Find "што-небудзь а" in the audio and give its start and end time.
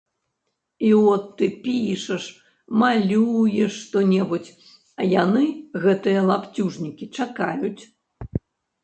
3.81-5.07